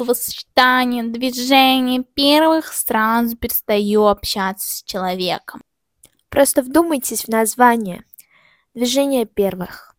словосочетание 0.00 1.04
движение 1.04 2.02
первых 2.02 2.72
сразу 2.72 3.36
перестаю 3.36 4.06
общаться 4.06 4.78
с 4.78 4.82
человеком. 4.82 5.60
Просто 6.30 6.62
вдумайтесь 6.62 7.24
в 7.24 7.28
название. 7.28 8.04
Движение 8.72 9.26
первых. 9.26 9.94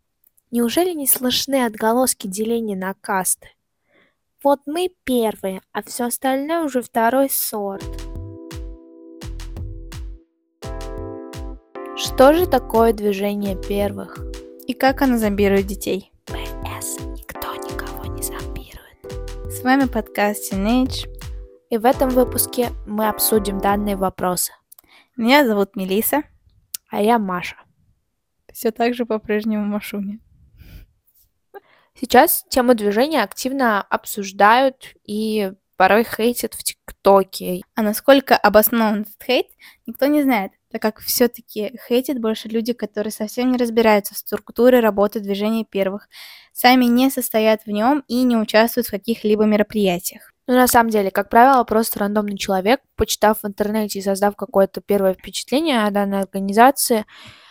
Неужели 0.49 0.93
не 0.93 1.05
слышны 1.05 1.65
отголоски 1.65 2.25
деления 2.25 2.75
на 2.75 2.95
касты? 2.95 3.49
Вот 4.43 4.61
мы 4.65 4.89
первые, 5.03 5.61
а 5.71 5.83
все 5.83 6.05
остальное 6.05 6.63
уже 6.63 6.81
второй 6.81 7.29
сорт. 7.29 7.85
Что 11.95 12.33
же 12.33 12.47
такое 12.47 12.93
движение 12.93 13.55
первых? 13.55 14.17
И 14.65 14.73
как 14.73 15.03
оно 15.03 15.19
зомбирует 15.19 15.67
детей? 15.67 16.11
ПС. 16.25 16.97
Никто 17.01 17.53
никого 17.53 18.05
не 18.05 18.23
зомбирует. 18.23 18.50
С 19.61 19.63
вами 19.63 19.85
подкаст 19.85 20.51
Teenage. 20.51 21.07
И 21.69 21.77
в 21.77 21.85
этом 21.85 22.09
выпуске 22.09 22.71
мы 22.87 23.07
обсудим 23.07 23.59
данные 23.59 23.95
вопросы. 23.95 24.51
Меня 25.15 25.45
зовут 25.45 25.75
Мелиса. 25.75 26.23
А 26.89 26.99
я 26.99 27.19
Маша. 27.19 27.57
Все 28.51 28.71
так 28.71 28.95
же 28.95 29.05
по-прежнему 29.05 29.63
Машуня. 29.63 30.17
Сейчас 31.93 32.43
тему 32.49 32.73
движения 32.73 33.21
активно 33.21 33.83
обсуждают 33.83 34.95
и 35.03 35.53
порой 35.77 36.05
хейтят 36.05 36.55
в 36.55 36.63
ТикТоке. 36.63 37.61
А 37.75 37.83
насколько 37.83 38.35
обоснован 38.35 39.01
этот 39.01 39.23
хейт, 39.23 39.45
никто 39.85 40.07
не 40.07 40.23
знает, 40.23 40.53
так 40.71 40.81
как 40.81 40.99
все-таки 40.99 41.77
хейтят 41.87 42.19
больше 42.19 42.47
люди, 42.47 42.73
которые 42.73 43.11
совсем 43.11 43.51
не 43.51 43.57
разбираются 43.57 44.15
в 44.15 44.17
структуре 44.17 44.79
работы 44.79 45.19
движения 45.19 45.65
первых, 45.65 46.07
сами 46.53 46.85
не 46.85 47.09
состоят 47.09 47.63
в 47.65 47.71
нем 47.71 48.03
и 48.07 48.23
не 48.23 48.37
участвуют 48.37 48.87
в 48.87 48.91
каких-либо 48.91 49.45
мероприятиях. 49.45 50.31
Ну, 50.47 50.55
на 50.55 50.67
самом 50.67 50.89
деле, 50.89 51.11
как 51.11 51.29
правило, 51.29 51.63
просто 51.63 51.99
рандомный 51.99 52.37
человек, 52.37 52.81
почитав 52.95 53.41
в 53.41 53.47
интернете 53.47 53.99
и 53.99 54.01
создав 54.01 54.35
какое-то 54.35 54.81
первое 54.81 55.13
впечатление 55.13 55.85
о 55.85 55.91
данной 55.91 56.21
организации, 56.21 57.05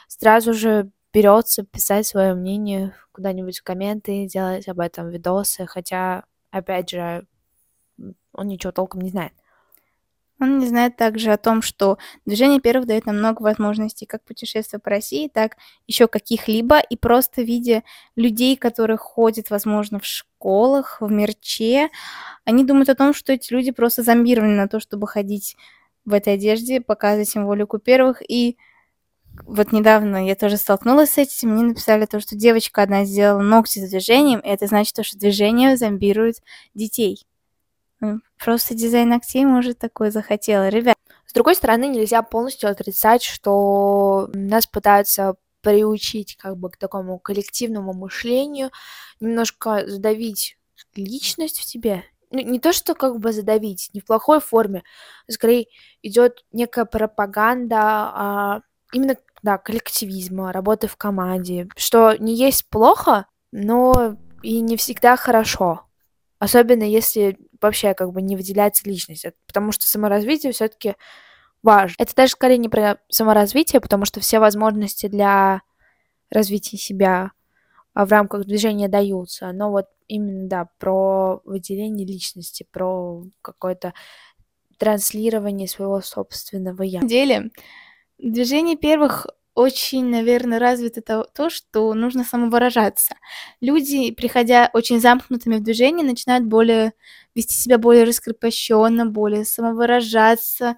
сразу 0.08 0.52
же 0.52 0.90
берется 1.12 1.64
писать 1.64 2.06
свое 2.06 2.34
мнение 2.34 2.94
куда-нибудь 3.12 3.58
в 3.58 3.62
комменты, 3.62 4.26
делать 4.26 4.68
об 4.68 4.80
этом 4.80 5.08
видосы, 5.08 5.66
хотя, 5.66 6.24
опять 6.50 6.90
же, 6.90 7.26
он 8.32 8.48
ничего 8.48 8.72
толком 8.72 9.00
не 9.00 9.10
знает. 9.10 9.32
Он 10.40 10.58
не 10.58 10.66
знает 10.66 10.96
также 10.96 11.32
о 11.32 11.36
том, 11.36 11.60
что 11.60 11.98
движение 12.24 12.60
первых 12.60 12.86
дает 12.86 13.04
нам 13.04 13.18
много 13.18 13.42
возможностей, 13.42 14.06
как 14.06 14.24
путешествия 14.24 14.78
по 14.78 14.88
России, 14.88 15.28
так 15.28 15.56
еще 15.86 16.08
каких-либо, 16.08 16.80
и 16.80 16.96
просто 16.96 17.42
видя 17.42 17.82
людей, 18.16 18.56
которые 18.56 18.96
ходят, 18.96 19.50
возможно, 19.50 20.00
в 20.00 20.06
школах, 20.06 20.98
в 21.00 21.10
мерче, 21.10 21.90
они 22.44 22.64
думают 22.64 22.88
о 22.88 22.94
том, 22.94 23.12
что 23.12 23.34
эти 23.34 23.52
люди 23.52 23.70
просто 23.70 24.02
зомбированы 24.02 24.56
на 24.56 24.66
то, 24.66 24.80
чтобы 24.80 25.06
ходить 25.06 25.56
в 26.06 26.14
этой 26.14 26.34
одежде, 26.34 26.80
показывать 26.80 27.28
символику 27.28 27.78
первых, 27.78 28.22
и 28.26 28.56
вот 29.46 29.72
недавно 29.72 30.26
я 30.26 30.34
тоже 30.36 30.56
столкнулась 30.56 31.12
с 31.12 31.18
этим, 31.18 31.50
мне 31.50 31.62
написали 31.62 32.06
то, 32.06 32.18
что 32.20 32.34
девочка 32.34 32.82
одна 32.82 33.04
сделала 33.04 33.42
ногти 33.42 33.78
с 33.78 33.90
движением, 33.90 34.40
и 34.40 34.48
это 34.48 34.66
значит, 34.66 35.04
что 35.04 35.18
движение 35.18 35.76
зомбирует 35.76 36.36
детей. 36.74 37.26
Просто 38.38 38.74
дизайн 38.74 39.10
ногтей, 39.10 39.44
может, 39.44 39.78
такой 39.78 40.10
захотела. 40.10 40.68
Ребят, 40.68 40.96
С 41.26 41.32
другой 41.32 41.54
стороны, 41.54 41.86
нельзя 41.88 42.22
полностью 42.22 42.70
отрицать, 42.70 43.22
что 43.22 44.28
нас 44.32 44.66
пытаются 44.66 45.34
приучить 45.60 46.36
как 46.36 46.56
бы 46.56 46.70
к 46.70 46.76
такому 46.76 47.18
коллективному 47.18 47.92
мышлению, 47.92 48.70
немножко 49.20 49.86
задавить 49.86 50.56
личность 50.94 51.60
в 51.60 51.66
тебе. 51.66 52.04
Ну, 52.30 52.40
не 52.40 52.58
то, 52.60 52.72
что 52.72 52.94
как 52.94 53.18
бы 53.18 53.32
задавить, 53.32 53.90
не 53.92 54.00
в 54.00 54.06
плохой 54.06 54.40
форме, 54.40 54.82
скорее 55.28 55.66
идет 56.02 56.44
некая 56.52 56.84
пропаганда 56.84 57.78
а, 57.80 58.60
именно, 58.92 59.16
да, 59.42 59.58
коллективизма, 59.58 60.52
работы 60.52 60.86
в 60.86 60.96
команде, 60.96 61.68
что 61.76 62.16
не 62.18 62.34
есть 62.34 62.68
плохо, 62.70 63.26
но 63.52 64.16
и 64.42 64.60
не 64.60 64.76
всегда 64.76 65.16
хорошо. 65.16 65.89
Особенно 66.40 66.84
если 66.84 67.38
вообще 67.60 67.92
как 67.94 68.12
бы 68.12 68.22
не 68.22 68.34
выделяется 68.34 68.88
личность, 68.88 69.26
потому 69.46 69.72
что 69.72 69.86
саморазвитие 69.86 70.52
все-таки 70.52 70.94
важно. 71.62 71.94
Это 71.98 72.14
даже 72.16 72.32
скорее 72.32 72.56
не 72.56 72.70
про 72.70 72.98
саморазвитие, 73.10 73.80
потому 73.80 74.06
что 74.06 74.20
все 74.20 74.40
возможности 74.40 75.06
для 75.06 75.60
развития 76.30 76.78
себя 76.78 77.32
а, 77.92 78.06
в 78.06 78.10
рамках 78.10 78.46
движения 78.46 78.88
даются, 78.88 79.52
но 79.52 79.70
вот 79.70 79.86
именно, 80.08 80.48
да, 80.48 80.68
про 80.78 81.42
выделение 81.44 82.06
личности, 82.06 82.66
про 82.70 83.22
какое-то 83.42 83.92
транслирование 84.78 85.68
своего 85.68 86.00
собственного 86.00 86.82
я. 86.82 87.02
на 87.02 87.08
деле 87.08 87.50
движение 88.18 88.76
первых 88.76 89.26
очень, 89.54 90.06
наверное, 90.06 90.58
развито 90.58 91.02
то, 91.02 91.24
то, 91.34 91.50
что 91.50 91.92
нужно 91.94 92.24
самовыражаться. 92.24 93.14
Люди, 93.60 94.10
приходя 94.12 94.70
очень 94.72 95.00
замкнутыми 95.00 95.56
в 95.56 95.62
движение, 95.62 96.04
начинают 96.06 96.44
более 96.46 96.92
вести 97.34 97.54
себя 97.54 97.78
более 97.78 98.04
раскрепощенно, 98.04 99.06
более 99.06 99.44
самовыражаться, 99.44 100.76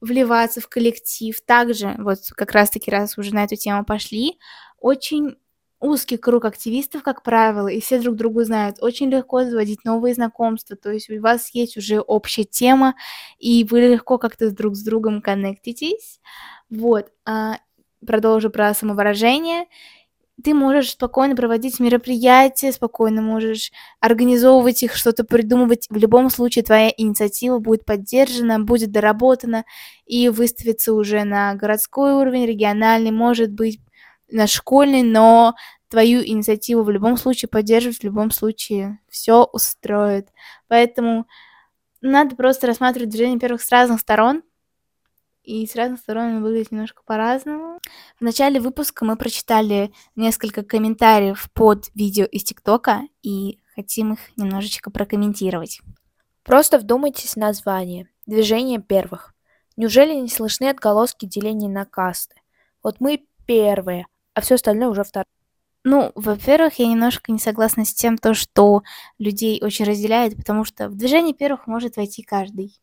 вливаться 0.00 0.60
в 0.60 0.68
коллектив. 0.68 1.40
Также, 1.44 1.94
вот 1.98 2.20
как 2.36 2.52
раз-таки, 2.52 2.90
раз 2.90 3.18
уже 3.18 3.34
на 3.34 3.44
эту 3.44 3.56
тему 3.56 3.84
пошли, 3.84 4.38
очень 4.80 5.36
узкий 5.80 6.16
круг 6.16 6.44
активистов, 6.44 7.02
как 7.04 7.22
правило, 7.22 7.68
и 7.68 7.80
все 7.80 8.00
друг 8.00 8.16
другу 8.16 8.42
знают. 8.44 8.78
Очень 8.82 9.10
легко 9.10 9.44
заводить 9.44 9.84
новые 9.84 10.14
знакомства, 10.14 10.76
то 10.76 10.90
есть 10.92 11.08
у 11.10 11.20
вас 11.20 11.50
есть 11.54 11.76
уже 11.76 12.00
общая 12.00 12.44
тема, 12.44 12.94
и 13.38 13.64
вы 13.64 13.80
легко 13.82 14.18
как-то 14.18 14.50
друг 14.50 14.74
с 14.76 14.82
другом 14.82 15.22
коннектитесь. 15.22 16.20
Вот. 16.70 17.08
Продолжу 18.06 18.50
про 18.50 18.72
самовыражение. 18.74 19.66
Ты 20.42 20.54
можешь 20.54 20.92
спокойно 20.92 21.34
проводить 21.34 21.80
мероприятия, 21.80 22.70
спокойно 22.70 23.22
можешь 23.22 23.72
организовывать 23.98 24.84
их, 24.84 24.94
что-то 24.94 25.24
придумывать. 25.24 25.88
В 25.90 25.96
любом 25.96 26.30
случае 26.30 26.64
твоя 26.64 26.92
инициатива 26.96 27.58
будет 27.58 27.84
поддержана, 27.84 28.60
будет 28.60 28.92
доработана 28.92 29.64
и 30.06 30.28
выставится 30.28 30.92
уже 30.92 31.24
на 31.24 31.54
городской 31.54 32.12
уровень, 32.12 32.46
региональный, 32.46 33.10
может 33.10 33.50
быть, 33.50 33.80
на 34.30 34.46
школьный, 34.46 35.02
но 35.02 35.54
твою 35.88 36.20
инициативу 36.24 36.84
в 36.84 36.90
любом 36.90 37.16
случае 37.16 37.48
поддерживают, 37.48 37.98
в 37.98 38.04
любом 38.04 38.30
случае 38.30 39.00
все 39.08 39.42
устроит. 39.44 40.28
Поэтому 40.68 41.26
надо 42.00 42.36
просто 42.36 42.68
рассматривать 42.68 43.10
движение 43.10 43.40
первых 43.40 43.62
с 43.62 43.70
разных 43.72 44.00
сторон, 44.00 44.42
и 45.48 45.66
с 45.66 45.74
разных 45.74 46.00
сторон 46.00 46.36
он 46.36 46.42
выглядит 46.42 46.72
немножко 46.72 47.02
по-разному. 47.06 47.80
В 48.20 48.22
начале 48.22 48.60
выпуска 48.60 49.06
мы 49.06 49.16
прочитали 49.16 49.90
несколько 50.14 50.62
комментариев 50.62 51.48
под 51.54 51.88
видео 51.94 52.26
из 52.26 52.44
ТикТока 52.44 53.00
и 53.22 53.58
хотим 53.74 54.12
их 54.12 54.18
немножечко 54.36 54.90
прокомментировать. 54.90 55.80
Просто 56.44 56.78
вдумайтесь 56.78 57.32
в 57.32 57.36
название. 57.36 58.08
Движение 58.26 58.78
первых. 58.78 59.34
Неужели 59.76 60.12
не 60.12 60.28
слышны 60.28 60.68
отголоски 60.68 61.24
деления 61.24 61.70
на 61.70 61.86
касты? 61.86 62.34
Вот 62.82 62.96
мы 63.00 63.24
первые, 63.46 64.06
а 64.34 64.42
все 64.42 64.56
остальное 64.56 64.88
уже 64.88 65.02
второе. 65.02 65.24
Ну, 65.82 66.12
во-первых, 66.14 66.78
я 66.78 66.88
немножко 66.88 67.32
не 67.32 67.38
согласна 67.38 67.86
с 67.86 67.94
тем, 67.94 68.18
то, 68.18 68.34
что 68.34 68.82
людей 69.18 69.60
очень 69.62 69.86
разделяет, 69.86 70.36
потому 70.36 70.64
что 70.64 70.90
в 70.90 70.96
движение 70.96 71.32
первых 71.32 71.66
может 71.66 71.96
войти 71.96 72.22
каждый. 72.22 72.78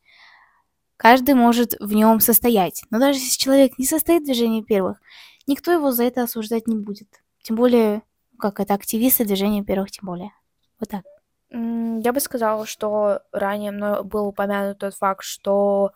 Каждый 0.97 1.35
может 1.35 1.75
в 1.79 1.93
нем 1.93 2.19
состоять. 2.19 2.83
Но 2.89 2.99
даже 2.99 3.19
если 3.19 3.37
человек 3.37 3.77
не 3.77 3.85
состоит 3.85 4.23
в 4.23 4.25
движении 4.25 4.61
первых, 4.61 4.99
никто 5.47 5.71
его 5.71 5.91
за 5.91 6.03
это 6.05 6.23
осуждать 6.23 6.67
не 6.67 6.75
будет. 6.75 7.07
Тем 7.43 7.57
более, 7.57 8.01
как 8.39 8.59
это 8.59 8.73
активисты 8.73 9.25
движения 9.25 9.63
первых, 9.63 9.91
тем 9.91 10.05
более. 10.05 10.31
Вот 10.79 10.89
так. 10.89 11.03
Я 11.49 12.11
бы 12.13 12.19
сказала, 12.19 12.65
что 12.65 13.21
ранее 13.31 13.71
мной 13.71 14.03
был 14.03 14.27
упомянут 14.27 14.79
тот 14.79 14.95
факт, 14.95 15.23
что 15.23 15.91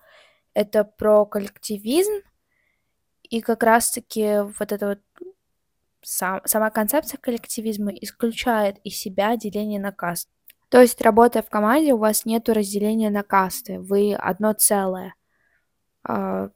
это 0.53 0.83
про 0.83 1.25
коллективизм, 1.25 2.21
и 3.23 3.41
как 3.41 3.63
раз-таки 3.63 4.41
вот 4.59 4.71
эта 4.71 4.87
вот 4.87 4.99
сам- 6.01 6.41
сама 6.45 6.69
концепция 6.69 7.17
коллективизма 7.17 7.91
исключает 7.91 8.77
из 8.83 8.95
себя 8.97 9.35
деление 9.37 9.79
на 9.79 9.91
касты. 9.91 10.31
То 10.69 10.81
есть, 10.81 11.01
работая 11.01 11.41
в 11.43 11.49
команде, 11.49 11.93
у 11.93 11.97
вас 11.97 12.25
нет 12.25 12.47
разделения 12.49 13.09
на 13.09 13.23
касты, 13.23 13.79
вы 13.79 14.13
одно 14.13 14.53
целое. 14.53 15.15
А, 16.03 16.49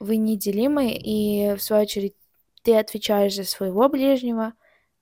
Вы 0.00 0.16
неделимы, 0.18 0.92
и 0.92 1.54
в 1.56 1.62
свою 1.62 1.82
очередь 1.82 2.14
ты 2.62 2.76
отвечаешь 2.76 3.34
за 3.36 3.44
своего 3.44 3.88
ближнего, 3.88 4.52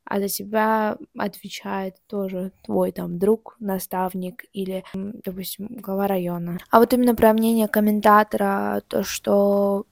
а 0.05 0.21
за 0.21 0.29
тебя 0.29 0.97
отвечает 1.19 1.97
тоже 2.07 2.53
твой 2.65 2.93
там 2.93 3.19
друг, 3.19 3.57
наставник 3.61 4.45
или, 4.53 4.85
допустим, 4.95 5.67
глава 5.71 6.07
района. 6.07 6.59
А 6.71 6.79
вот 6.79 6.93
именно 6.95 7.15
про 7.15 7.33
мнение 7.33 7.69
комментатора, 7.69 8.83
то, 8.89 9.03
что 9.03 9.85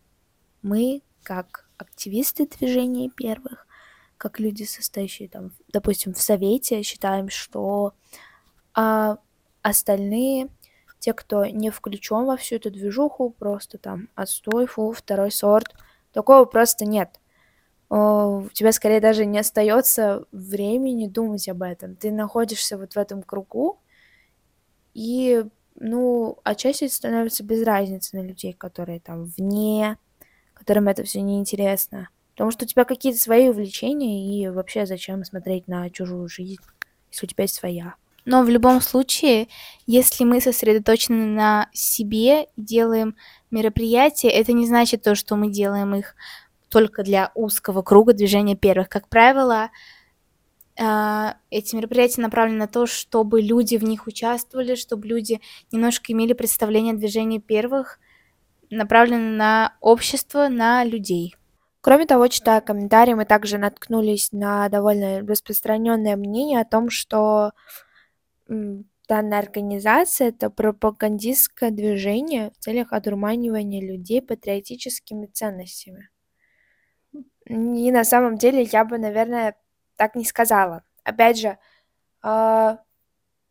мы, 0.62 1.02
как 1.22 1.68
активисты 1.76 2.46
движения 2.46 3.10
первых, 3.10 3.66
как 4.16 4.40
люди, 4.40 4.62
состоящие 4.64 5.28
там, 5.28 5.50
допустим, 5.72 6.14
в 6.14 6.22
совете, 6.22 6.82
считаем, 6.82 7.28
что 7.28 7.92
а, 8.74 9.18
остальные, 9.62 10.48
те, 10.98 11.12
кто 11.12 11.46
не 11.46 11.70
включен 11.70 12.24
во 12.24 12.36
всю 12.36 12.56
эту 12.56 12.70
движуху, 12.70 13.30
просто 13.30 13.78
там 13.78 14.08
отстой, 14.14 14.66
фу, 14.66 14.92
второй 14.92 15.30
сорт, 15.30 15.74
такого 16.12 16.44
просто 16.44 16.84
нет. 16.84 17.20
У 17.90 18.48
тебя 18.52 18.72
скорее 18.72 19.00
даже 19.00 19.26
не 19.26 19.38
остается 19.38 20.24
времени 20.32 21.06
думать 21.06 21.48
об 21.48 21.62
этом. 21.62 21.94
Ты 21.96 22.10
находишься 22.10 22.78
вот 22.78 22.94
в 22.94 22.96
этом 22.96 23.22
кругу, 23.22 23.78
и, 24.94 25.44
ну, 25.74 26.38
отчасти 26.44 26.88
становится 26.88 27.44
без 27.44 27.62
разницы 27.62 28.16
на 28.16 28.22
людей, 28.22 28.52
которые 28.52 29.00
там 29.00 29.24
вне, 29.24 29.98
которым 30.54 30.88
это 30.88 31.02
все 31.04 31.20
неинтересно. 31.20 32.08
Потому 32.32 32.50
что 32.50 32.64
у 32.64 32.68
тебя 32.68 32.84
какие-то 32.84 33.18
свои 33.20 33.48
увлечения, 33.48 34.42
и 34.42 34.48
вообще 34.48 34.86
зачем 34.86 35.24
смотреть 35.24 35.68
на 35.68 35.90
чужую 35.90 36.28
жизнь, 36.28 36.62
если 37.10 37.26
у 37.26 37.28
тебя 37.28 37.42
есть 37.42 37.54
своя. 37.54 37.94
Но 38.24 38.42
в 38.42 38.48
любом 38.48 38.80
случае, 38.80 39.48
если 39.86 40.24
мы 40.24 40.40
сосредоточены 40.40 41.26
на 41.26 41.68
себе 41.72 42.46
делаем 42.56 43.16
мероприятия, 43.50 44.28
это 44.28 44.52
не 44.52 44.66
значит 44.66 45.02
то, 45.02 45.14
что 45.14 45.36
мы 45.36 45.50
делаем 45.50 45.94
их 45.94 46.14
только 46.70 47.02
для 47.02 47.30
узкого 47.34 47.82
круга 47.82 48.14
движения 48.14 48.56
первых. 48.56 48.88
Как 48.88 49.08
правило, 49.08 49.70
а, 50.80 51.36
эти 51.50 51.76
мероприятия 51.76 52.22
направлены 52.22 52.58
на 52.58 52.66
то, 52.66 52.86
чтобы 52.86 53.42
люди 53.42 53.76
в 53.76 53.84
них 53.84 54.06
участвовали, 54.06 54.74
чтобы 54.74 55.06
люди 55.06 55.40
немножко 55.70 56.12
имели 56.12 56.32
представление 56.32 56.94
о 56.94 56.96
движении 56.96 57.38
первых, 57.38 58.00
направлены 58.70 59.36
на 59.36 59.76
общество, 59.80 60.48
на 60.48 60.82
людей. 60.82 61.36
Кроме 61.80 62.06
того, 62.06 62.28
читая 62.28 62.62
комментарии, 62.62 63.12
мы 63.12 63.26
также 63.26 63.58
наткнулись 63.58 64.32
на 64.32 64.68
довольно 64.70 65.20
распространенное 65.20 66.16
мнение 66.16 66.60
о 66.60 66.64
том, 66.64 66.88
что 66.88 67.52
данная 68.48 69.38
организация 69.38 70.28
это 70.28 70.50
пропагандистское 70.50 71.70
движение 71.70 72.50
в 72.50 72.58
целях 72.58 72.92
одурманивания 72.92 73.80
людей 73.80 74.22
патриотическими 74.22 75.26
ценностями. 75.26 76.10
И 77.46 77.90
на 77.92 78.04
самом 78.04 78.38
деле 78.38 78.62
я 78.62 78.84
бы, 78.84 78.98
наверное, 78.98 79.56
так 79.96 80.14
не 80.14 80.24
сказала. 80.24 80.82
Опять 81.04 81.38
же, 81.38 81.58
э, 82.22 82.76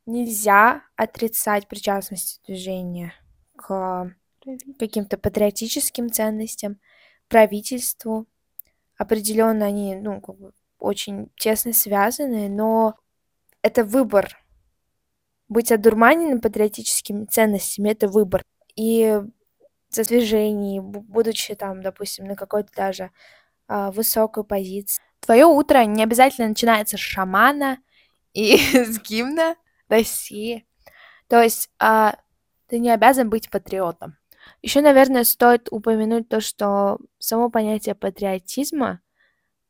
нельзя 0.05 0.83
отрицать 0.95 1.67
причастность 1.67 2.41
движения 2.45 3.13
к 3.55 4.13
каким-то 4.79 5.17
патриотическим 5.17 6.11
ценностям 6.11 6.79
правительству. 7.27 8.27
Определенно 8.97 9.65
они, 9.65 9.95
ну, 9.95 10.19
как 10.21 10.37
бы 10.37 10.51
очень 10.79 11.29
тесно 11.37 11.71
связаны, 11.73 12.49
но 12.49 12.95
это 13.61 13.83
выбор. 13.85 14.42
Быть 15.49 15.71
одурманенным 15.71 16.41
патриотическими 16.41 17.25
ценностями— 17.25 17.89
это 17.91 18.07
выбор. 18.07 18.43
И 18.75 19.21
за 19.89 20.03
движение, 20.03 20.81
будучи 20.81 21.53
там, 21.55 21.81
допустим, 21.81 22.25
на 22.25 22.35
какой-то 22.35 22.69
даже 22.75 23.11
а, 23.67 23.91
высокой 23.91 24.43
позиции. 24.43 25.01
Твое 25.19 25.45
утро 25.45 25.85
не 25.85 26.03
обязательно 26.03 26.47
начинается 26.47 26.97
с 26.97 26.99
шамана 26.99 27.77
и 28.33 28.57
с 28.73 28.99
гимна 29.01 29.55
России. 29.87 30.65
То 31.27 31.41
есть 31.41 31.69
а, 31.79 32.15
ты 32.67 32.79
не 32.79 32.89
обязан 32.89 33.29
быть 33.29 33.49
патриотом. 33.49 34.17
Еще, 34.61 34.81
наверное, 34.81 35.23
стоит 35.23 35.67
упомянуть 35.71 36.27
то, 36.27 36.41
что 36.41 36.97
само 37.17 37.49
понятие 37.49 37.95
патриотизма 37.95 39.01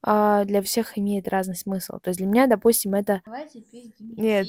а, 0.02 0.46
для 0.46 0.62
всех 0.62 0.98
имеет 0.98 1.28
разный 1.28 1.56
смысл. 1.56 2.00
То 2.00 2.10
есть 2.10 2.20
для 2.20 2.28
меня, 2.28 2.48
допустим, 2.48 2.94
это... 2.96 3.22
Нет. 4.00 4.48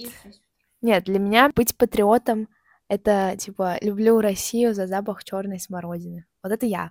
Нет, 0.84 1.04
для 1.04 1.18
меня 1.18 1.50
быть 1.54 1.74
патриотом 1.78 2.46
это 2.88 3.36
типа 3.38 3.78
люблю 3.80 4.20
Россию 4.20 4.74
за 4.74 4.86
запах 4.86 5.24
черной 5.24 5.58
смородины. 5.58 6.26
Вот 6.42 6.52
это 6.52 6.66
я. 6.66 6.90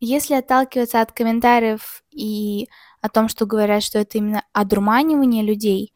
Если 0.00 0.34
отталкиваться 0.34 1.00
от 1.00 1.12
комментариев 1.12 2.02
и 2.10 2.68
о 3.00 3.08
том, 3.08 3.28
что 3.28 3.46
говорят, 3.46 3.84
что 3.84 4.00
это 4.00 4.18
именно 4.18 4.42
одурманивание 4.52 5.44
людей, 5.44 5.94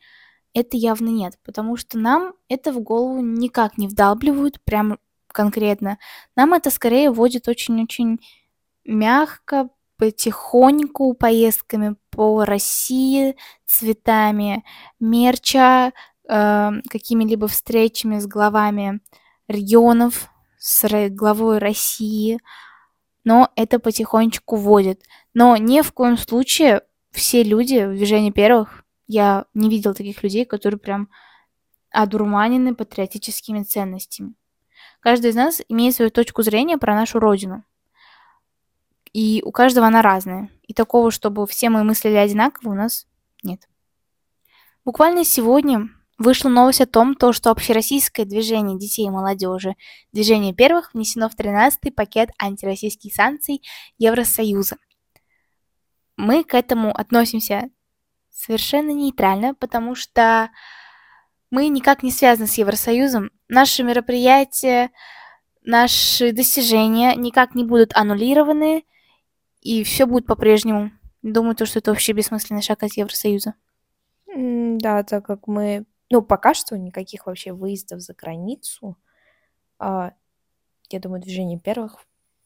это 0.55 0.77
явно 0.77 1.09
нет, 1.09 1.41
потому 1.43 1.77
что 1.77 1.99
нам 1.99 2.35
это 2.49 2.73
в 2.73 2.79
голову 2.79 3.21
никак 3.21 3.79
не 3.79 3.89
вдалбливают, 3.89 4.63
прям 4.63 5.01
конкретно. 5.27 5.99
Нам 6.37 6.55
это 6.55 6.71
скорее 6.71 7.11
вводит 7.11 7.49
очень-очень 7.49 8.21
мягко, 8.85 9.71
потихоньку, 9.97 11.15
поездками 11.15 11.97
по 12.11 12.45
России, 12.45 13.35
цветами 13.67 14.65
мерча, 15.01 15.93
э, 16.29 16.71
какими-либо 16.89 17.49
встречами 17.49 18.19
с 18.19 18.27
главами 18.27 19.01
регионов, 19.49 20.29
с 20.59 20.87
главой 21.11 21.59
России, 21.59 22.39
но 23.25 23.51
это 23.57 23.79
потихонечку 23.79 24.57
вводит. 24.57 25.03
Но 25.35 25.57
ни 25.57 25.81
в 25.81 25.93
коем 25.93 26.17
случае 26.17 26.83
все 27.11 27.43
люди 27.43 27.85
в 27.85 27.95
движении 27.95 28.31
первых, 28.31 28.85
я 29.07 29.47
не 29.55 29.71
видел 29.71 29.95
таких 29.95 30.23
людей, 30.23 30.45
которые 30.45 30.79
прям 30.79 31.09
одурманены 31.91 32.75
патриотическими 32.75 33.63
ценностями. 33.63 34.35
Каждый 35.01 35.31
из 35.31 35.35
нас 35.35 35.63
имеет 35.69 35.95
свою 35.95 36.11
точку 36.11 36.43
зрения 36.43 36.77
про 36.77 36.95
нашу 36.95 37.19
родину. 37.19 37.65
И 39.13 39.43
у 39.45 39.53
каждого 39.53 39.87
она 39.87 40.03
разная. 40.03 40.51
И 40.63 40.75
такого, 40.75 41.11
чтобы 41.11 41.47
все 41.47 41.71
мы 41.71 41.83
мыслили 41.85 42.17
одинаково, 42.17 42.71
у 42.71 42.75
нас 42.75 43.07
нет. 43.43 43.69
Буквально 44.85 45.25
сегодня 45.25 45.89
вышла 46.19 46.49
новость 46.49 46.81
о 46.81 46.87
том, 46.87 47.15
то, 47.15 47.33
что 47.33 47.51
общероссийское 47.51 48.27
движение 48.27 48.79
детей 48.79 49.07
и 49.07 49.11
молодежи, 49.11 49.77
движение 50.13 50.53
первых, 50.53 50.93
внесено 50.93 51.29
в 51.29 51.37
13-й 51.37 51.93
пакет 51.93 52.31
антироссийских 52.39 53.15
санкций 53.15 53.63
Евросоюза. 53.97 54.77
Мы 56.17 56.43
к 56.43 56.55
этому 56.55 56.91
относимся 56.91 57.71
совершенно 58.31 58.91
нейтрально, 58.91 59.55
потому 59.55 59.95
что 59.95 60.51
мы 61.51 61.69
никак 61.69 62.03
не 62.03 62.11
связаны 62.11 62.47
с 62.47 62.59
Евросоюзом. 62.59 63.31
Наши 63.49 63.83
мероприятия, 63.83 64.91
наши 65.63 66.33
достижения 66.33 67.15
никак 67.15 67.55
не 67.55 67.65
будут 67.65 67.97
аннулированы, 67.97 68.85
и 69.61 69.83
все 69.85 70.07
будет 70.07 70.27
по-прежнему. 70.27 70.91
Думаю, 71.23 71.55
то, 71.55 71.67
что 71.67 71.79
это 71.79 71.91
вообще 71.91 72.13
бессмысленный 72.13 72.63
шаг 72.63 72.83
от 72.83 72.93
Евросоюза. 72.93 73.55
Да, 74.37 75.03
так 75.05 75.25
как 75.25 75.47
мы, 75.47 75.85
ну, 76.11 76.23
пока 76.23 76.55
что 76.55 76.77
никаких 76.79 77.27
вообще 77.27 77.53
выездов 77.53 78.01
за 78.01 78.15
границу, 78.15 78.97
а, 79.79 80.13
я 80.91 81.01
думаю, 81.01 81.21
движение 81.21 81.59
первых, 81.59 81.99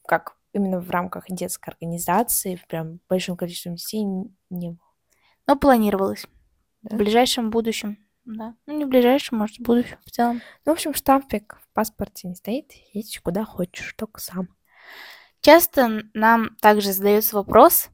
как 0.06 0.37
именно 0.52 0.80
в 0.80 0.90
рамках 0.90 1.25
детской 1.28 1.70
организации, 1.70 2.60
прям 2.68 3.00
большим 3.08 3.37
количеством 3.37 3.76
детей 3.76 4.04
не 4.04 4.70
было. 4.70 4.78
Но 5.46 5.56
планировалось 5.56 6.26
да? 6.82 6.96
в 6.96 6.98
ближайшем 6.98 7.50
будущем. 7.50 7.98
Да. 8.25 8.54
Ну, 8.66 8.76
не 8.76 8.84
в 8.84 8.88
ближайшем, 8.88 9.38
может, 9.38 9.56
в 9.56 9.62
будущем 9.62 9.98
в 10.04 10.10
целом. 10.10 10.40
Ну, 10.64 10.72
в 10.72 10.75
общем, 10.75 10.94
штампик 10.94 11.58
в 11.60 11.68
паспорте 11.72 12.28
не 12.28 12.34
стоит. 12.34 12.72
Едешь 12.92 13.20
куда 13.20 13.44
хочешь, 13.44 13.94
только 13.94 14.20
сам. 14.20 14.48
Часто 15.40 16.02
нам 16.14 16.56
также 16.60 16.92
задается 16.92 17.34
вопрос, 17.34 17.88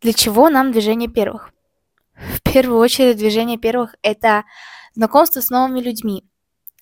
для 0.00 0.12
чего 0.12 0.50
нам 0.50 0.72
движение 0.72 1.08
первых? 1.08 1.52
В 2.18 2.42
первую 2.42 2.78
очередь, 2.78 3.16
движение 3.16 3.58
первых— 3.58 3.94
это 4.02 4.44
знакомство 4.94 5.40
с 5.40 5.50
новыми 5.50 5.80
людьми. 5.80 6.24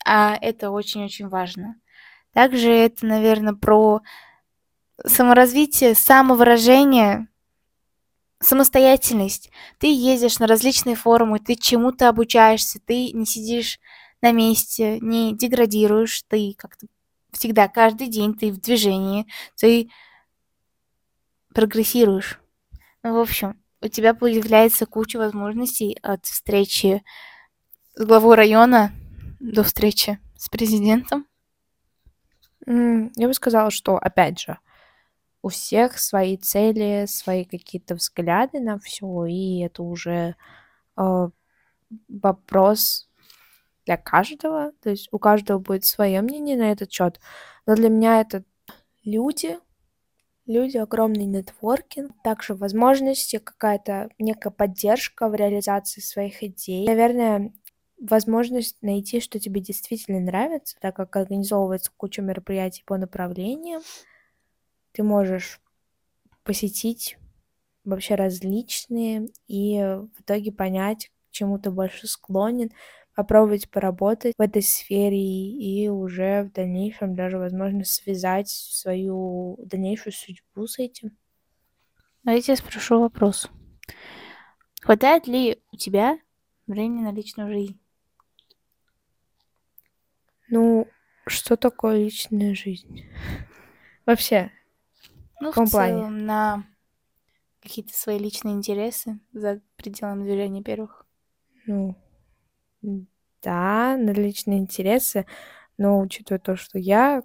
А 0.05 0.37
это 0.41 0.71
очень-очень 0.71 1.29
важно. 1.29 1.77
Также 2.33 2.71
это, 2.71 3.07
наверное, 3.07 3.55
про 3.55 4.01
саморазвитие, 5.05 5.95
самовыражение, 5.95 7.29
самостоятельность. 8.41 9.51
Ты 9.79 9.93
ездишь 9.93 10.39
на 10.39 10.47
различные 10.47 10.97
форумы, 10.97 11.39
ты 11.39 11.55
чему-то 11.55 12.09
обучаешься, 12.09 12.79
ты 12.85 13.13
не 13.13 13.27
сидишь 13.27 13.79
на 14.23 14.33
месте, 14.33 14.99
не 15.01 15.37
деградируешь, 15.37 16.23
ты 16.29 16.55
как-то 16.57 16.87
всегда, 17.33 17.69
каждый 17.69 18.09
день 18.09 18.35
ты 18.35 18.51
в 18.51 18.61
движении, 18.61 19.27
ты 19.57 19.91
прогрессируешь. 21.55 22.41
Ну, 23.03 23.15
в 23.15 23.19
общем, 23.19 23.61
у 23.81 23.89
тебя 23.89 24.15
появляется 24.15 24.87
куча 24.87 25.19
возможностей 25.19 25.97
от 26.03 26.25
встречи 26.25 27.03
с 27.95 28.05
главой 28.05 28.37
района 28.37 28.93
до 29.41 29.63
встречи 29.63 30.19
с 30.37 30.49
президентом. 30.49 31.27
Я 32.67 33.29
бы 33.29 33.35
сказала, 33.35 33.71
что, 33.71 33.97
опять 33.97 34.41
же, 34.41 34.59
у 35.43 35.49
всех 35.49 35.99
свои 35.99 36.37
цели, 36.37 37.07
свои 37.07 37.45
какие-то 37.45 37.95
взгляды 37.95 38.59
на 38.59 38.79
все, 38.79 39.27
и 39.27 39.61
это 39.61 39.85
уже 39.85 40.35
э, 40.97 41.29
вопрос 42.09 43.09
для 43.85 43.97
каждого, 43.97 44.73
то 44.83 44.91
есть 44.91 45.09
у 45.13 45.21
каждого 45.21 45.61
будет 45.61 45.85
свое 45.85 46.21
мнение 46.21 46.57
на 46.57 46.73
этот 46.73 46.91
счет. 46.91 47.21
Но 47.67 47.77
для 47.77 47.89
меня 47.89 48.21
это 48.21 48.43
люди, 49.05 49.59
люди, 50.47 50.77
огромный 50.77 51.25
нетворкинг, 51.25 52.13
также 52.23 52.55
возможности, 52.55 53.39
какая-то 53.39 54.11
некая 54.19 54.51
поддержка 54.51 55.29
в 55.29 55.35
реализации 55.35 56.01
своих 56.01 56.43
идей. 56.43 56.87
Наверное, 56.87 57.53
возможность 58.01 58.83
найти, 58.83 59.21
что 59.21 59.39
тебе 59.39 59.61
действительно 59.61 60.21
нравится, 60.21 60.77
так 60.81 60.97
как 60.97 61.17
организовывается 61.17 61.91
куча 61.97 62.23
мероприятий 62.23 62.83
по 62.85 62.97
направлениям. 62.97 63.83
Ты 64.93 65.03
можешь 65.03 65.61
посетить 66.45 67.19
вообще 67.85 68.15
различные 68.15 69.29
и 69.47 69.79
в 69.79 70.21
итоге 70.21 70.53
понять, 70.53 71.11
к 71.29 71.33
чему 71.33 71.59
ты 71.59 71.71
больше 71.71 72.07
склонен, 72.07 72.71
попробовать 73.17 73.71
поработать 73.71 74.35
в 74.39 74.43
этой 74.43 74.63
сфере 74.63 75.19
и 75.19 75.89
уже 75.89 76.45
в 76.45 76.53
дальнейшем 76.53 77.17
даже, 77.17 77.39
возможно, 77.39 77.85
связать 77.85 78.49
свою 78.51 79.59
дальнейшую 79.65 80.13
судьбу 80.13 80.67
с 80.69 80.79
этим. 80.79 81.17
Давайте 82.25 82.53
я 82.53 82.57
спрошу 82.57 83.01
вопрос. 83.01 83.49
Хватает 84.81 85.27
ли 85.27 85.63
у 85.71 85.77
тебя 85.77 86.19
времени 86.67 87.03
на 87.03 87.13
личную 87.13 87.53
жизнь? 87.53 87.79
Ну, 90.49 90.89
что 91.27 91.57
такое 91.57 91.99
личная 91.99 92.55
жизнь? 92.55 93.05
Вообще, 94.07 94.51
Ну, 95.41 95.51
в 95.51 95.53
в 95.53 95.55
каком 95.55 95.71
плане? 95.71 96.05
целом, 96.05 96.25
на 96.27 96.67
какие-то 97.61 97.95
свои 97.95 98.19
личные 98.19 98.55
интересы 98.55 99.21
за 99.33 99.61
пределами 99.77 100.25
движения 100.25 100.63
первых. 100.63 101.07
Ну, 101.67 101.95
да, 103.43 103.97
на 103.97 104.11
личные 104.11 104.59
интересы, 104.59 105.27
но 105.79 106.01
учитывая 106.01 106.41
то, 106.41 106.57
что 106.57 106.79
я, 106.79 107.23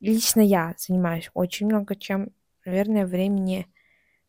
лично 0.00 0.40
я 0.40 0.74
занимаюсь 0.78 1.30
очень 1.34 1.66
много 1.66 1.96
чем, 1.96 2.30
наверное, 2.64 3.06
времени 3.06 3.66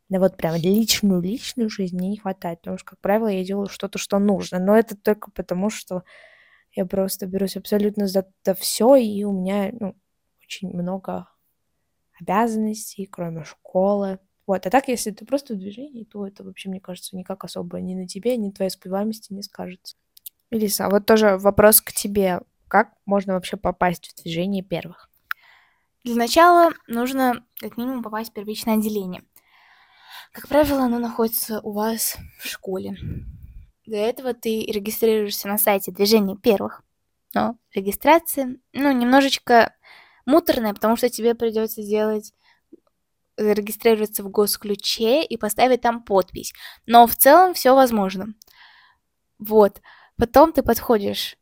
на 0.09 0.19
вот 0.19 0.37
прям 0.37 0.55
личную-личную 0.55 1.69
жизнь 1.69 1.97
мне 1.97 2.09
не 2.09 2.17
хватает, 2.17 2.61
потому 2.61 2.77
что, 2.77 2.91
как 2.91 2.99
правило, 3.01 3.27
я 3.29 3.43
делаю 3.45 3.69
что-то, 3.69 3.99
что 3.99 4.19
нужно, 4.19 4.59
но 4.59 4.77
это 4.77 4.95
только 4.97 5.31
потому, 5.31 5.69
что 5.69 6.03
я 6.73 6.85
просто 6.85 7.27
берусь 7.27 7.57
абсолютно 7.57 8.07
за 8.07 8.25
все, 8.59 8.95
и 8.95 9.23
у 9.25 9.31
меня, 9.33 9.71
ну, 9.79 9.95
очень 10.43 10.69
много 10.73 11.27
обязанностей, 12.19 13.05
кроме 13.05 13.43
школы. 13.43 14.19
Вот, 14.47 14.65
а 14.65 14.69
так, 14.69 14.87
если 14.87 15.11
ты 15.11 15.25
просто 15.25 15.53
в 15.55 15.57
движении, 15.59 16.03
то 16.03 16.27
это 16.27 16.43
вообще, 16.43 16.69
мне 16.69 16.81
кажется, 16.81 17.15
никак 17.15 17.43
особо 17.45 17.79
ни 17.81 17.95
на 17.95 18.07
тебе, 18.07 18.35
ни 18.37 18.51
твоей 18.51 18.69
успеваемости 18.69 19.33
не 19.33 19.41
скажется. 19.43 19.95
Элиса, 20.53 20.85
а 20.85 20.89
вот 20.89 21.05
тоже 21.05 21.37
вопрос 21.37 21.81
к 21.81 21.91
тебе. 21.91 22.41
Как 22.67 22.93
можно 23.05 23.33
вообще 23.33 23.57
попасть 23.57 24.09
в 24.09 24.21
движение 24.21 24.63
первых? 24.63 25.09
Для 26.03 26.15
начала 26.15 26.73
нужно 26.87 27.45
как 27.59 27.77
минимум 27.77 28.03
попасть 28.03 28.31
в 28.31 28.33
первичное 28.33 28.75
отделение. 28.75 29.23
Как 30.31 30.47
правило, 30.47 30.83
оно 30.83 30.99
находится 30.99 31.61
у 31.61 31.71
вас 31.71 32.17
в 32.39 32.47
школе. 32.47 32.97
Для 33.85 34.09
этого 34.09 34.33
ты 34.33 34.65
регистрируешься 34.65 35.47
на 35.47 35.57
сайте 35.57 35.91
движения 35.91 36.35
первых. 36.35 36.83
Но 37.33 37.57
регистрация, 37.73 38.57
ну, 38.73 38.91
немножечко 38.91 39.75
муторная, 40.25 40.73
потому 40.73 40.95
что 40.95 41.09
тебе 41.09 41.35
придется 41.35 41.81
сделать 41.81 42.33
зарегистрироваться 43.37 44.23
в 44.23 44.29
госключе 44.29 45.23
и 45.23 45.37
поставить 45.37 45.81
там 45.81 46.03
подпись. 46.03 46.53
Но 46.85 47.07
в 47.07 47.15
целом 47.15 47.53
все 47.53 47.73
возможно. 47.75 48.33
Вот. 49.39 49.81
Потом 50.17 50.53
ты 50.53 50.63
подходишь 50.63 51.37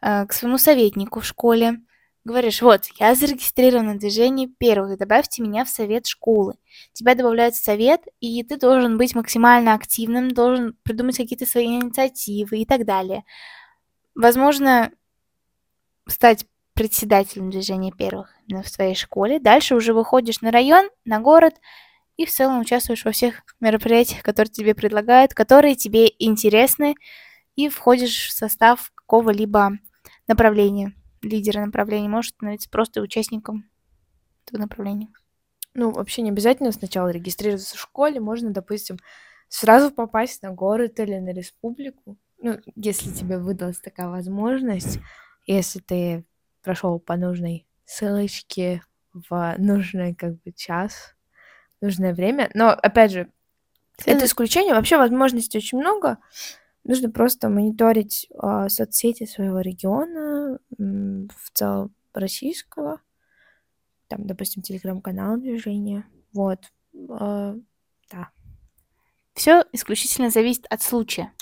э, 0.00 0.26
к 0.26 0.32
своему 0.32 0.58
советнику 0.58 1.20
в 1.20 1.26
школе, 1.26 1.80
говоришь, 2.24 2.62
вот, 2.62 2.86
я 2.98 3.14
зарегистрирован 3.14 3.86
на 3.86 3.98
движении 3.98 4.46
первых, 4.46 4.98
добавьте 4.98 5.42
меня 5.42 5.64
в 5.64 5.68
совет 5.68 6.06
школы. 6.06 6.54
Тебя 6.92 7.14
добавляют 7.14 7.54
в 7.54 7.62
совет, 7.62 8.02
и 8.20 8.42
ты 8.44 8.56
должен 8.56 8.96
быть 8.96 9.14
максимально 9.14 9.74
активным, 9.74 10.30
должен 10.30 10.76
придумать 10.84 11.16
какие-то 11.16 11.46
свои 11.46 11.66
инициативы 11.66 12.58
и 12.58 12.66
так 12.66 12.84
далее. 12.84 13.24
Возможно, 14.14 14.92
стать 16.06 16.46
председателем 16.74 17.50
движения 17.50 17.92
первых 17.92 18.34
в 18.48 18.68
своей 18.68 18.94
школе. 18.94 19.38
Дальше 19.38 19.74
уже 19.74 19.92
выходишь 19.92 20.40
на 20.40 20.50
район, 20.50 20.88
на 21.04 21.20
город 21.20 21.54
и 22.16 22.26
в 22.26 22.30
целом 22.30 22.60
участвуешь 22.60 23.04
во 23.04 23.12
всех 23.12 23.42
мероприятиях, 23.60 24.22
которые 24.22 24.52
тебе 24.52 24.74
предлагают, 24.74 25.34
которые 25.34 25.74
тебе 25.74 26.10
интересны, 26.18 26.94
и 27.56 27.68
входишь 27.68 28.28
в 28.28 28.32
состав 28.32 28.92
какого-либо 28.94 29.72
направления. 30.26 30.94
Лидера 31.22 31.64
направления 31.64 32.08
можешь 32.08 32.32
становиться 32.32 32.68
просто 32.68 33.00
участником 33.00 33.70
этого 34.46 34.60
направления. 34.60 35.08
Ну, 35.74 35.90
вообще 35.90 36.22
не 36.22 36.30
обязательно 36.30 36.72
сначала 36.72 37.08
регистрироваться 37.08 37.76
в 37.76 37.80
школе, 37.80 38.20
можно, 38.20 38.50
допустим, 38.50 38.98
сразу 39.48 39.90
попасть 39.90 40.42
на 40.42 40.50
город 40.50 40.98
или 41.00 41.18
на 41.18 41.32
республику. 41.32 42.18
Ну, 42.40 42.58
если 42.74 43.10
тебе 43.10 43.38
выдалась 43.38 43.78
такая 43.78 44.08
возможность, 44.08 44.98
если 45.46 45.78
ты 45.78 46.24
прошел 46.62 46.98
по 46.98 47.16
нужной 47.16 47.66
ссылочке 47.84 48.82
в 49.12 49.54
нужный 49.58 50.14
как 50.14 50.40
бы 50.42 50.52
час, 50.52 51.14
нужное 51.80 52.14
время. 52.14 52.50
Но, 52.54 52.70
опять 52.70 53.12
же, 53.12 53.30
это 54.04 54.24
исключение. 54.24 54.74
Вообще 54.74 54.96
возможностей 54.96 55.58
очень 55.58 55.78
много. 55.78 56.18
Нужно 56.84 57.10
просто 57.10 57.48
мониторить 57.48 58.28
э, 58.30 58.68
соцсети 58.68 59.24
своего 59.24 59.60
региона, 59.60 60.58
в 60.78 61.50
целом 61.52 61.94
российского. 62.12 63.00
Там, 64.08 64.26
допустим, 64.26 64.62
телеграм-канал 64.62 65.38
движения. 65.38 66.04
Вот. 66.32 66.72
Э, 66.94 67.56
да. 68.10 68.30
Все 69.34 69.64
исключительно 69.72 70.30
зависит 70.30 70.66
от 70.68 70.82
случая. 70.82 71.32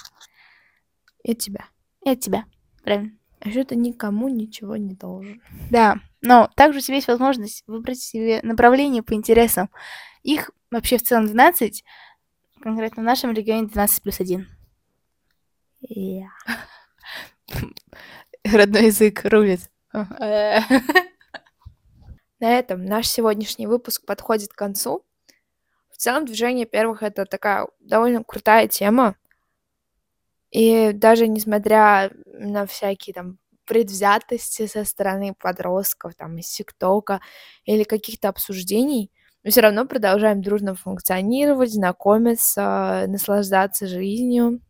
И 1.24 1.32
от 1.32 1.38
тебя. 1.38 1.64
И 2.04 2.10
от 2.10 2.20
тебя. 2.20 2.44
Правильно. 2.82 3.12
А 3.40 3.50
что 3.50 3.64
ты 3.64 3.76
никому 3.76 4.28
ничего 4.28 4.76
не 4.76 4.94
должен. 4.94 5.42
Да, 5.70 5.96
но 6.20 6.50
также 6.56 6.78
у 6.78 6.82
тебя 6.82 6.96
есть 6.96 7.08
возможность 7.08 7.64
выбрать 7.66 7.98
себе 7.98 8.40
направление 8.42 9.02
по 9.02 9.14
интересам. 9.14 9.70
Их 10.22 10.50
вообще 10.70 10.98
в 10.98 11.02
целом 11.02 11.26
12, 11.26 11.82
конкретно 12.60 13.02
в 13.02 13.06
нашем 13.06 13.32
регионе 13.32 13.66
12 13.66 14.02
плюс 14.02 14.20
1. 14.20 14.46
Yeah. 15.88 16.28
Родной 18.44 18.86
язык 18.86 19.24
рулит. 19.24 19.60
На 19.92 20.62
этом 22.40 22.84
наш 22.84 23.06
сегодняшний 23.06 23.66
выпуск 23.66 24.04
подходит 24.06 24.52
к 24.52 24.56
концу. 24.56 25.04
В 25.90 25.96
целом 25.96 26.24
движение 26.24 26.64
первых 26.66 27.02
это 27.02 27.26
такая 27.26 27.66
довольно 27.80 28.24
крутая 28.24 28.68
тема. 28.68 29.16
И 30.50 30.92
даже 30.92 31.28
несмотря 31.28 32.10
на 32.26 32.66
всякие 32.66 33.14
там 33.14 33.38
предвзятости 33.66 34.66
со 34.66 34.84
стороны 34.84 35.34
подростков, 35.38 36.14
там, 36.16 36.38
из 36.38 36.48
ТикТока 36.48 37.20
или 37.64 37.84
каких-то 37.84 38.28
обсуждений, 38.28 39.12
мы 39.44 39.50
все 39.50 39.60
равно 39.60 39.86
продолжаем 39.86 40.42
дружно 40.42 40.74
функционировать, 40.74 41.72
знакомиться, 41.72 43.04
наслаждаться 43.06 43.86
жизнью. 43.86 44.60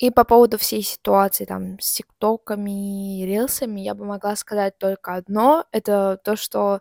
И 0.00 0.10
по 0.10 0.24
поводу 0.24 0.56
всей 0.56 0.82
ситуации 0.82 1.44
там 1.44 1.78
с 1.78 1.92
ТикТоками 1.92 3.20
и 3.20 3.26
рилсами 3.26 3.82
я 3.82 3.94
бы 3.94 4.06
могла 4.06 4.34
сказать 4.34 4.78
только 4.78 5.14
одно. 5.14 5.66
Это 5.72 6.18
то, 6.24 6.36
что, 6.36 6.80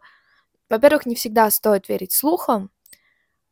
во-первых, 0.69 1.05
не 1.05 1.15
всегда 1.15 1.51
стоит 1.51 1.89
верить 1.89 2.13
слухам, 2.13 2.71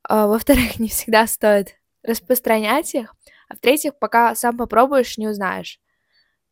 а, 0.03 0.27
во-вторых, 0.27 0.79
не 0.79 0.87
всегда 0.87 1.27
стоит 1.27 1.75
распространять 2.01 2.95
их, 2.95 3.13
а 3.49 3.55
в-третьих, 3.55 3.99
пока 3.99 4.35
сам 4.35 4.57
попробуешь, 4.57 5.17
не 5.17 5.27
узнаешь. 5.27 5.81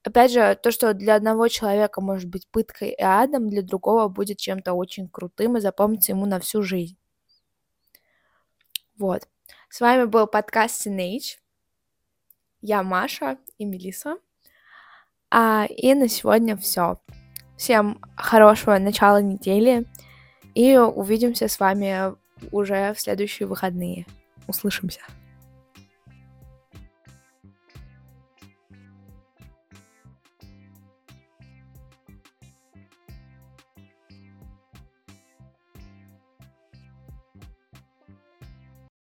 Опять 0.03 0.33
же, 0.33 0.59
то, 0.61 0.71
что 0.71 0.93
для 0.93 1.15
одного 1.15 1.47
человека 1.47 2.01
может 2.01 2.29
быть 2.29 2.49
пыткой 2.49 2.89
и 2.89 3.01
адом, 3.01 3.49
для 3.49 3.61
другого 3.61 4.09
будет 4.09 4.39
чем-то 4.39 4.73
очень 4.73 5.07
крутым 5.07 5.55
и 5.55 5.61
запомнится 5.61 6.11
ему 6.11 6.25
на 6.25 6.41
всю 6.41 6.63
жизнь. 6.63 6.97
Вот. 8.97 9.29
С 9.69 9.79
вами 9.79 10.03
был 10.03 10.27
подкаст 10.27 10.85
Teenage. 10.85 11.37
Я 12.67 12.81
Маша 12.81 13.37
и 13.59 13.65
Мелиса. 13.65 14.17
А, 15.29 15.67
и 15.69 15.93
на 15.93 16.09
сегодня 16.09 16.57
все. 16.57 16.99
Всем 17.57 18.01
хорошего 18.17 18.79
начала 18.79 19.21
недели. 19.21 19.85
И 20.55 20.75
увидимся 20.75 21.47
с 21.47 21.59
вами 21.59 22.15
уже 22.51 22.95
в 22.95 22.99
следующие 22.99 23.47
выходные. 23.47 24.07
Услышимся. 24.47 25.01